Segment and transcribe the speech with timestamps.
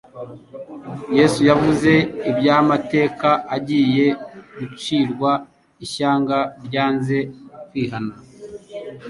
[1.17, 1.91] Yesu yavuze
[2.29, 4.05] iby'amateka agiye
[4.57, 5.31] gucirwa
[5.85, 7.17] ishyanga ryanze
[7.67, 8.13] kwihana.